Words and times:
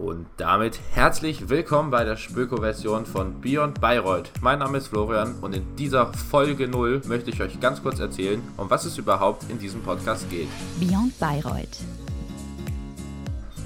Und 0.00 0.26
damit 0.38 0.80
herzlich 0.94 1.50
willkommen 1.50 1.90
bei 1.90 2.04
der 2.04 2.16
Spöko-Version 2.16 3.04
von 3.04 3.42
Beyond 3.42 3.82
Bayreuth. 3.82 4.30
Mein 4.40 4.58
Name 4.58 4.78
ist 4.78 4.86
Florian 4.86 5.34
und 5.42 5.54
in 5.54 5.76
dieser 5.76 6.10
Folge 6.14 6.68
0 6.68 7.02
möchte 7.04 7.28
ich 7.28 7.42
euch 7.42 7.60
ganz 7.60 7.82
kurz 7.82 8.00
erzählen, 8.00 8.42
um 8.56 8.70
was 8.70 8.86
es 8.86 8.96
überhaupt 8.96 9.44
in 9.50 9.58
diesem 9.58 9.82
Podcast 9.82 10.30
geht. 10.30 10.48
Beyond 10.80 11.18
Bayreuth. 11.18 11.80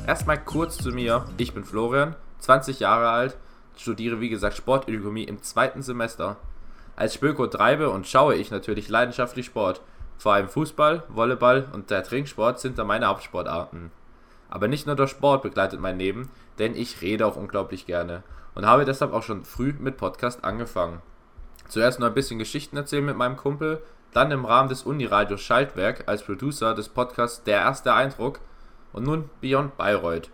Erstmal 0.09 0.43
kurz 0.43 0.77
zu 0.77 0.91
mir. 0.91 1.25
Ich 1.37 1.55
bin 1.55 1.63
Florian, 1.63 2.17
20 2.41 2.81
Jahre 2.81 3.11
alt, 3.11 3.37
studiere 3.77 4.21
wie 4.21 4.29
gesagt 4.29 4.57
Sportökonomie 4.57 5.25
im 5.25 5.41
zweiten 5.41 5.83
Semester. 5.83 6.37
Als 6.97 7.15
Spöko 7.15 7.47
treibe 7.47 7.91
und 7.91 8.09
schaue 8.09 8.35
ich 8.35 8.51
natürlich 8.51 8.89
leidenschaftlich 8.89 9.47
Sport. 9.47 9.83
Vor 10.19 10.33
allem 10.33 10.49
Fußball, 10.49 11.05
Volleyball 11.09 11.69
und 11.73 11.91
der 11.91 12.03
Trinksport 12.03 12.59
sind 12.59 12.77
da 12.77 12.83
meine 12.83 13.07
Hauptsportarten. 13.07 13.93
Aber 14.49 14.69
nicht 14.69 14.87
nur 14.87 14.97
der 14.97 15.07
Sport 15.07 15.43
begleitet 15.43 15.81
mein 15.81 15.99
Leben, 15.99 16.31
denn 16.59 16.75
ich 16.77 17.03
rede 17.03 17.27
auch 17.27 17.37
unglaublich 17.37 17.87
gerne 17.87 18.23
und 18.55 18.67
habe 18.67 18.85
deshalb 18.85 19.13
auch 19.13 19.23
schon 19.23 19.45
früh 19.45 19.73
mit 19.79 19.97
Podcast 19.97 20.45
angefangen. 20.45 21.03
Zuerst 21.69 21.99
nur 21.99 22.09
ein 22.09 22.15
bisschen 22.15 22.39
Geschichten 22.39 22.77
erzählen 22.77 23.05
mit 23.05 23.17
meinem 23.17 23.37
Kumpel, 23.37 23.83
dann 24.13 24.31
im 24.31 24.45
Rahmen 24.45 24.69
des 24.69 24.85
Uniradios 24.85 25.41
Schaltwerk 25.41 26.05
als 26.07 26.23
Producer 26.23 26.75
des 26.75 26.89
Podcasts 26.89 27.43
Der 27.43 27.59
erste 27.59 27.95
Eindruck 27.95 28.39
und 28.93 29.05
nun 29.05 29.29
Beyond 29.41 29.77
Bayreuth. 29.77 30.31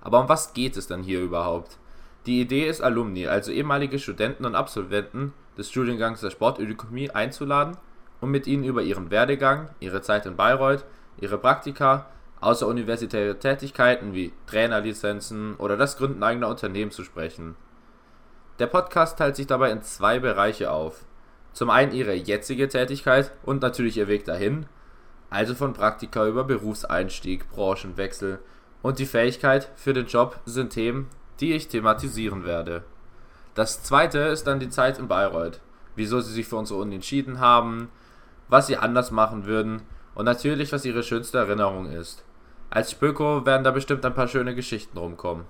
Aber 0.00 0.20
um 0.20 0.28
was 0.28 0.52
geht 0.52 0.76
es 0.76 0.88
dann 0.88 1.02
hier 1.02 1.20
überhaupt? 1.20 1.78
Die 2.26 2.40
Idee 2.40 2.68
ist 2.68 2.82
Alumni, 2.82 3.28
also 3.28 3.52
ehemalige 3.52 3.98
Studenten 3.98 4.44
und 4.44 4.54
Absolventen 4.54 5.32
des 5.56 5.70
Studiengangs 5.70 6.20
der 6.20 6.30
Sportökonomie 6.30 7.10
einzuladen 7.10 7.76
und 8.20 8.30
mit 8.30 8.46
ihnen 8.46 8.64
über 8.64 8.82
ihren 8.82 9.10
Werdegang, 9.10 9.68
ihre 9.80 10.02
Zeit 10.02 10.26
in 10.26 10.36
Bayreuth, 10.36 10.84
ihre 11.20 11.38
Praktika 11.38 12.06
außeruniversitäre 12.40 13.38
Tätigkeiten 13.38 14.14
wie 14.14 14.32
Trainerlizenzen 14.46 15.56
oder 15.56 15.76
das 15.76 15.96
Gründen 15.96 16.22
eigener 16.22 16.48
Unternehmen 16.48 16.90
zu 16.90 17.04
sprechen. 17.04 17.56
Der 18.58 18.66
Podcast 18.66 19.18
teilt 19.18 19.36
sich 19.36 19.46
dabei 19.46 19.70
in 19.70 19.82
zwei 19.82 20.18
Bereiche 20.18 20.70
auf. 20.70 21.04
Zum 21.52 21.70
einen 21.70 21.92
ihre 21.92 22.14
jetzige 22.14 22.68
Tätigkeit 22.68 23.32
und 23.42 23.62
natürlich 23.62 23.96
ihr 23.96 24.08
Weg 24.08 24.24
dahin, 24.24 24.66
also 25.30 25.54
von 25.54 25.72
Praktika 25.72 26.26
über 26.26 26.44
Berufseinstieg, 26.44 27.48
Branchenwechsel 27.50 28.38
und 28.82 28.98
die 28.98 29.06
Fähigkeit 29.06 29.70
für 29.76 29.92
den 29.92 30.06
Job 30.06 30.38
sind 30.44 30.72
Themen, 30.72 31.08
die 31.40 31.54
ich 31.54 31.68
thematisieren 31.68 32.44
werde. 32.44 32.84
Das 33.54 33.82
zweite 33.82 34.18
ist 34.18 34.46
dann 34.46 34.60
die 34.60 34.68
Zeit 34.68 34.98
in 34.98 35.08
Bayreuth, 35.08 35.60
wieso 35.96 36.20
sie 36.20 36.32
sich 36.32 36.46
für 36.46 36.56
unsere 36.56 36.80
Uni 36.80 36.96
entschieden 36.96 37.40
haben, 37.40 37.90
was 38.48 38.66
sie 38.66 38.76
anders 38.76 39.10
machen 39.10 39.44
würden 39.44 39.82
und 40.14 40.24
natürlich, 40.24 40.72
was 40.72 40.84
ihre 40.84 41.02
schönste 41.02 41.38
Erinnerung 41.38 41.90
ist. 41.90 42.24
Als 42.72 42.92
Spöko 42.92 43.44
werden 43.44 43.64
da 43.64 43.72
bestimmt 43.72 44.06
ein 44.06 44.14
paar 44.14 44.28
schöne 44.28 44.54
Geschichten 44.54 44.96
rumkommen. 44.96 45.44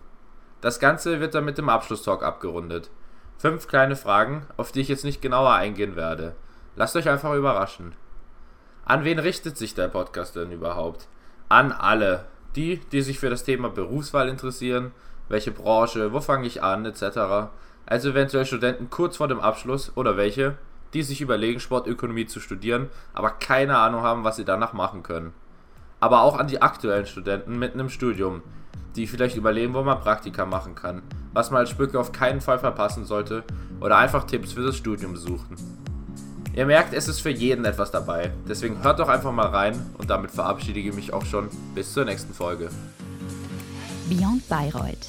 Das 0.62 0.80
Ganze 0.80 1.20
wird 1.20 1.34
dann 1.34 1.44
mit 1.44 1.58
dem 1.58 1.68
Abschlusstalk 1.68 2.22
abgerundet. 2.22 2.88
Fünf 3.36 3.68
kleine 3.68 3.94
Fragen, 3.94 4.46
auf 4.56 4.72
die 4.72 4.80
ich 4.80 4.88
jetzt 4.88 5.04
nicht 5.04 5.20
genauer 5.20 5.52
eingehen 5.52 5.96
werde. 5.96 6.34
Lasst 6.76 6.96
euch 6.96 7.10
einfach 7.10 7.34
überraschen. 7.34 7.92
An 8.86 9.04
wen 9.04 9.18
richtet 9.18 9.58
sich 9.58 9.74
der 9.74 9.88
Podcast 9.88 10.34
denn 10.34 10.50
überhaupt? 10.50 11.08
An 11.50 11.72
alle. 11.72 12.24
Die, 12.56 12.80
die 12.90 13.02
sich 13.02 13.18
für 13.18 13.28
das 13.28 13.44
Thema 13.44 13.68
Berufswahl 13.68 14.30
interessieren, 14.30 14.92
welche 15.28 15.50
Branche, 15.50 16.14
wo 16.14 16.20
fange 16.20 16.46
ich 16.46 16.62
an, 16.62 16.86
etc. 16.86 17.50
Also 17.84 18.10
eventuell 18.10 18.46
Studenten 18.46 18.88
kurz 18.88 19.18
vor 19.18 19.28
dem 19.28 19.40
Abschluss 19.40 19.92
oder 19.94 20.16
welche, 20.16 20.56
die 20.94 21.02
sich 21.02 21.20
überlegen, 21.20 21.60
Sportökonomie 21.60 22.26
zu 22.26 22.40
studieren, 22.40 22.88
aber 23.12 23.30
keine 23.30 23.76
Ahnung 23.76 24.00
haben, 24.00 24.24
was 24.24 24.36
sie 24.36 24.46
danach 24.46 24.72
machen 24.72 25.02
können 25.02 25.34
aber 26.00 26.22
auch 26.22 26.38
an 26.38 26.48
die 26.48 26.62
aktuellen 26.62 27.06
Studenten 27.06 27.58
mitten 27.58 27.78
im 27.78 27.90
Studium, 27.90 28.42
die 28.96 29.06
vielleicht 29.06 29.36
überlegen, 29.36 29.74
wo 29.74 29.82
man 29.82 30.00
Praktika 30.00 30.46
machen 30.46 30.74
kann, 30.74 31.02
was 31.32 31.50
man 31.50 31.60
als 31.60 31.70
Spücke 31.70 32.00
auf 32.00 32.12
keinen 32.12 32.40
Fall 32.40 32.58
verpassen 32.58 33.04
sollte 33.04 33.44
oder 33.80 33.98
einfach 33.98 34.24
Tipps 34.24 34.52
für 34.52 34.62
das 34.62 34.76
Studium 34.76 35.16
suchen. 35.16 35.56
Ihr 36.54 36.66
merkt, 36.66 36.94
es 36.94 37.06
ist 37.06 37.20
für 37.20 37.30
jeden 37.30 37.64
etwas 37.64 37.92
dabei, 37.92 38.32
deswegen 38.48 38.82
hört 38.82 38.98
doch 38.98 39.08
einfach 39.08 39.30
mal 39.30 39.46
rein 39.46 39.80
und 39.98 40.10
damit 40.10 40.32
verabschiede 40.32 40.80
ich 40.80 40.92
mich 40.92 41.12
auch 41.12 41.24
schon 41.24 41.48
bis 41.74 41.92
zur 41.92 42.04
nächsten 42.04 42.34
Folge. 42.34 42.70
Beyond 44.08 44.48
Bayreuth 44.48 45.06